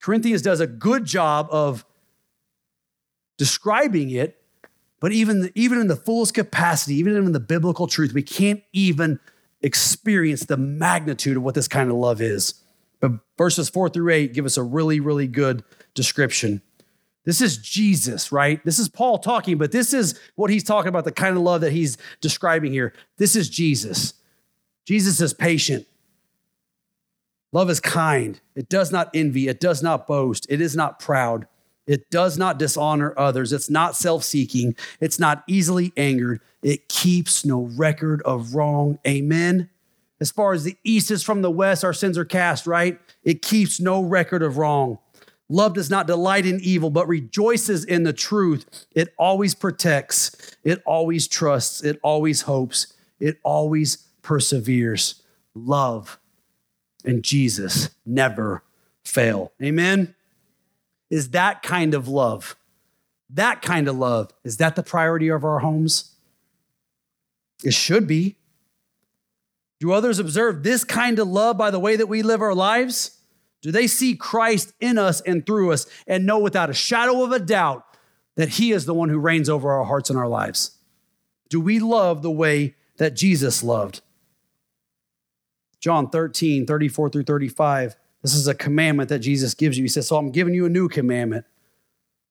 [0.02, 1.86] Corinthians does a good job of
[3.38, 4.42] describing it,
[5.00, 9.20] but even, even in the fullest capacity, even in the biblical truth, we can't even
[9.62, 12.56] experience the magnitude of what this kind of love is.
[13.00, 16.62] But verses four through eight give us a really, really good description.
[17.24, 18.64] This is Jesus, right?
[18.66, 21.62] This is Paul talking, but this is what he's talking about the kind of love
[21.62, 22.94] that he's describing here.
[23.18, 24.16] This is Jesus.
[24.86, 25.86] Jesus is patient.
[27.52, 28.40] Love is kind.
[28.56, 29.48] It does not envy.
[29.48, 30.46] It does not boast.
[30.50, 31.48] It is not proud.
[31.86, 33.52] It does not dishonor others.
[33.52, 34.76] It's not self seeking.
[35.00, 36.42] It's not easily angered.
[36.62, 39.00] It keeps no record of wrong.
[39.06, 39.70] Amen.
[40.22, 43.00] As far as the east is from the west, our sins are cast, right?
[43.24, 45.00] It keeps no record of wrong.
[45.50, 48.86] Love does not delight in evil, but rejoices in the truth.
[48.96, 55.24] It always protects, it always trusts, it always hopes, it always perseveres.
[55.54, 56.21] Love
[57.04, 58.64] and Jesus never
[59.04, 59.52] fail.
[59.62, 60.16] Amen?
[61.10, 62.56] Is that kind of love?
[63.30, 66.16] That kind of love, is that the priority of our homes?
[67.64, 68.38] It should be.
[69.80, 73.18] Do others observe this kind of love by the way that we live our lives?
[73.62, 77.32] Do they see Christ in us and through us and know without a shadow of
[77.32, 77.86] a doubt
[78.36, 80.78] that He is the one who reigns over our hearts and our lives?
[81.50, 84.02] Do we love the way that Jesus loved?
[85.82, 87.96] John 13, 34 through 35.
[88.22, 89.84] This is a commandment that Jesus gives you.
[89.84, 91.46] He says, So I'm giving you a new commandment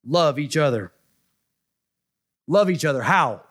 [0.07, 0.92] love each other.
[2.46, 3.03] Love each other.
[3.03, 3.42] How?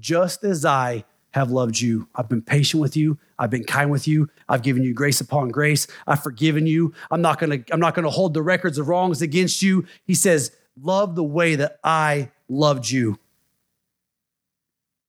[0.00, 2.08] Just as I have loved you.
[2.14, 3.18] I've been patient with you.
[3.38, 4.30] I've been kind with you.
[4.48, 5.86] I've given you grace upon grace.
[6.06, 6.94] I've forgiven you.
[7.10, 9.84] I'm not going to I'm not going to hold the records of wrongs against you.
[10.04, 13.18] He says, "Love the way that I loved you."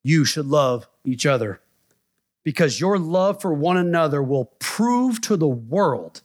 [0.04, 1.62] You should love each other
[2.46, 6.22] because your love for one another will prove to the world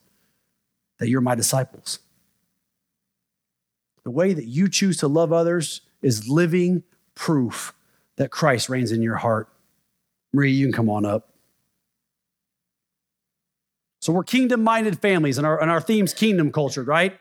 [0.99, 1.99] that you're my disciples.
[4.05, 7.75] The way that you choose to love others is living proof
[8.17, 9.49] that Christ reigns in your heart.
[10.33, 11.31] Marie, you can come on up.
[14.01, 17.19] So we're kingdom minded families, and our, and our theme's kingdom culture, right?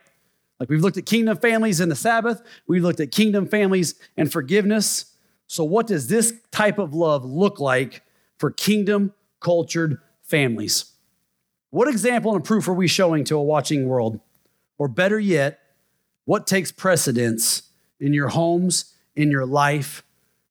[0.59, 4.31] Like we've looked at kingdom families in the Sabbath, we've looked at kingdom families and
[4.31, 5.15] forgiveness.
[5.47, 8.03] So, what does this type of love look like
[8.39, 10.85] for kingdom cultured families?
[11.69, 14.19] What example and proof are we showing to a watching world?
[14.79, 15.59] Or better yet,
[16.25, 17.63] what takes precedence
[17.99, 20.03] in your homes, in your life,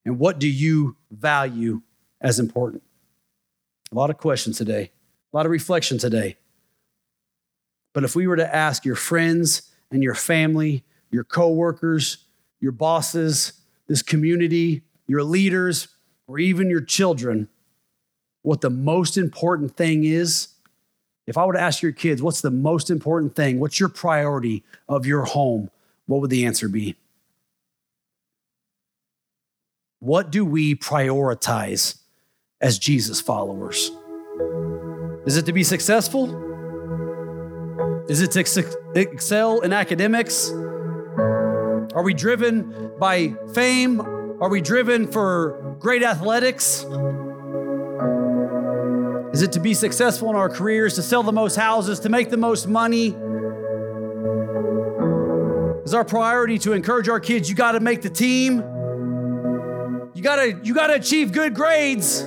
[0.05, 1.83] and what do you value
[2.21, 2.83] as important?
[3.91, 4.91] A lot of questions today,
[5.33, 6.37] a lot of reflection today.
[7.95, 12.19] But if we were to ask your friends and your family, your coworkers,
[12.61, 13.55] your bosses,
[13.87, 15.89] this community, your leaders,
[16.27, 17.49] or even your children,
[18.49, 20.49] what the most important thing is,
[21.27, 23.61] if I were to ask your kids, what's the most important thing?
[23.61, 25.71] What's your priority of your home?
[26.07, 26.97] What would the answer be?
[30.01, 31.99] What do we prioritize
[32.63, 33.91] as Jesus followers?
[35.27, 36.25] Is it to be successful?
[38.09, 38.41] Is it to
[38.95, 40.49] excel in academics?
[40.49, 44.01] Are we driven by fame?
[44.41, 46.87] Are we driven for great athletics?
[49.33, 52.31] Is it to be successful in our careers, to sell the most houses, to make
[52.31, 53.09] the most money?
[55.85, 58.59] Is our priority to encourage our kids, you got to make the team?
[60.15, 62.21] You got to you got to achieve good grades.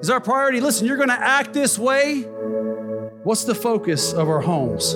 [0.00, 2.22] Is our priority, listen, you're going to act this way?
[3.22, 4.94] What's the focus of our homes?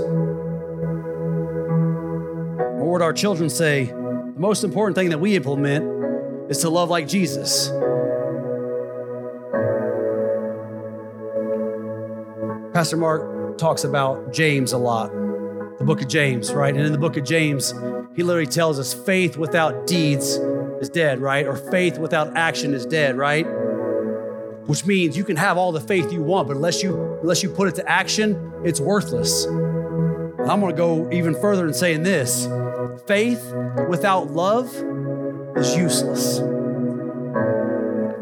[2.79, 6.89] Or would our children say, the most important thing that we implement is to love
[6.89, 7.69] like Jesus?
[12.75, 15.13] Pastor Mark talks about James a lot,
[15.79, 16.75] the book of James, right?
[16.75, 17.73] And in the book of James,
[18.17, 20.41] he literally tells us faith without deeds
[20.81, 21.47] is dead, right?
[21.47, 23.45] Or faith without action is dead, right?
[24.67, 27.49] Which means you can have all the faith you want, but unless you unless you
[27.49, 29.45] put it to action, it's worthless.
[29.45, 32.49] And I'm going to go even further and saying this:
[33.07, 33.55] faith
[33.89, 34.75] without love
[35.57, 36.41] is useless.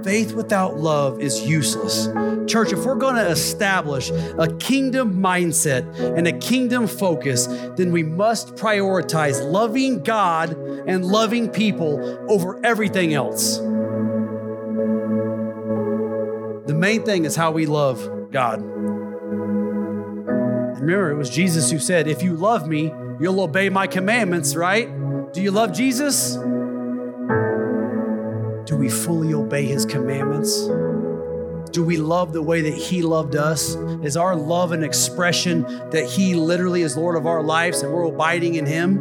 [0.05, 2.09] Faith without love is useless.
[2.50, 5.86] Church, if we're going to establish a kingdom mindset
[6.16, 7.46] and a kingdom focus,
[7.76, 10.57] then we must prioritize loving God
[10.88, 13.59] and loving people over everything else.
[16.66, 18.62] The main thing is how we love God.
[20.80, 24.88] Remember, it was Jesus who said, If you love me, you'll obey my commandments, right?
[25.32, 26.36] Do you love Jesus?
[28.72, 30.62] Do we fully obey his commandments?
[31.72, 33.74] Do we love the way that he loved us?
[34.02, 38.04] Is our love an expression that he literally is Lord of our lives and we're
[38.04, 38.98] abiding in him?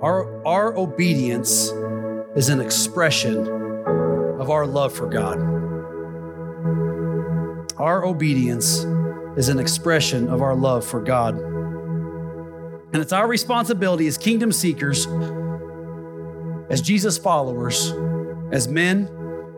[0.00, 1.72] Our, our obedience
[2.34, 3.36] is an expression
[4.40, 5.38] of our love for God.
[7.76, 8.78] Our obedience
[9.36, 11.38] is an expression of our love for God.
[12.94, 15.06] And it's our responsibility as kingdom seekers
[16.70, 17.92] as Jesus followers,
[18.52, 19.08] as men,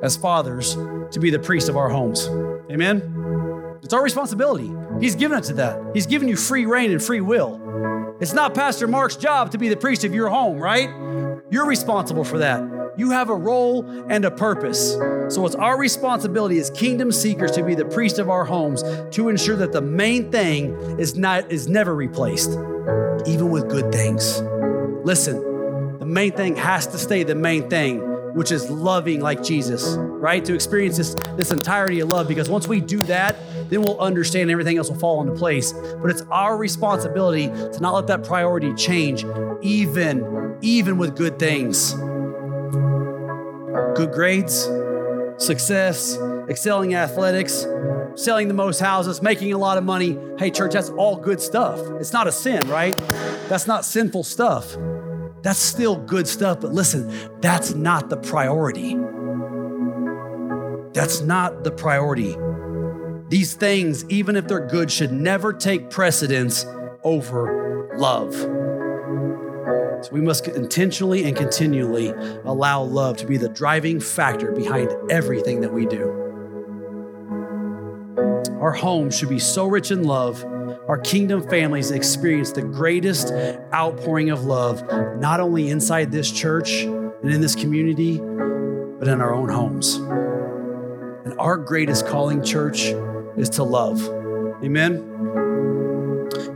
[0.03, 2.27] as fathers, to be the priest of our homes.
[2.71, 3.79] Amen?
[3.83, 4.71] It's our responsibility.
[5.01, 5.81] He's given it to that.
[5.95, 8.17] He's given you free reign and free will.
[8.21, 10.89] It's not Pastor Mark's job to be the priest of your home, right?
[11.51, 12.61] You're responsible for that.
[12.99, 14.95] You have a role and a purpose.
[15.29, 18.83] So it's our responsibility as kingdom seekers to be the priest of our homes
[19.13, 22.51] to ensure that the main thing is not is never replaced,
[23.27, 24.43] even with good things.
[25.05, 25.37] Listen,
[25.99, 28.01] the main thing has to stay the main thing
[28.35, 30.45] which is loving like Jesus, right?
[30.45, 33.37] To experience this, this entirety of love, because once we do that,
[33.69, 35.73] then we'll understand everything else will fall into place.
[35.73, 39.25] But it's our responsibility to not let that priority change,
[39.61, 41.95] even, even with good things.
[43.95, 44.69] Good grades,
[45.39, 46.17] success,
[46.49, 47.67] excelling athletics,
[48.15, 50.17] selling the most houses, making a lot of money.
[50.39, 51.81] Hey, church, that's all good stuff.
[52.01, 52.97] It's not a sin, right?
[53.49, 54.77] That's not sinful stuff.
[55.43, 58.97] That's still good stuff, but listen, that's not the priority.
[60.93, 62.37] That's not the priority.
[63.29, 66.65] These things, even if they're good, should never take precedence
[67.05, 68.35] over love.
[68.35, 72.09] So we must intentionally and continually
[72.45, 76.11] allow love to be the driving factor behind everything that we do.
[78.61, 80.45] Our home should be so rich in love
[80.89, 83.31] our kingdom families experience the greatest
[83.75, 84.83] outpouring of love,
[85.21, 89.97] not only inside this church and in this community, but in our own homes.
[91.27, 92.87] And our greatest calling, church,
[93.37, 94.03] is to love.
[94.65, 94.97] Amen.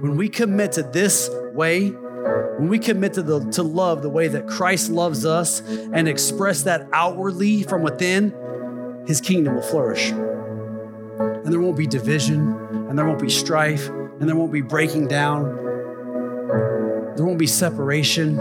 [0.00, 4.28] When we commit to this way, when we commit to, the, to love the way
[4.28, 5.60] that Christ loves us
[5.92, 8.34] and express that outwardly from within,
[9.06, 10.10] his kingdom will flourish.
[10.10, 12.56] And there won't be division,
[12.88, 13.90] and there won't be strife,
[14.22, 15.42] and there won't be breaking down.
[17.16, 18.36] There won't be separation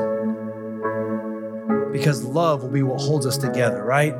[1.91, 4.15] because love will be what holds us together, right?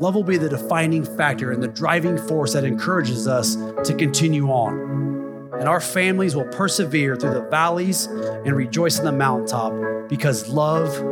[0.00, 4.48] Love will be the defining factor and the driving force that encourages us to continue
[4.48, 5.50] on.
[5.60, 11.04] And our families will persevere through the valleys and rejoice in the mountaintop because love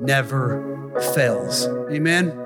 [0.00, 1.66] never fails.
[1.90, 2.45] Amen.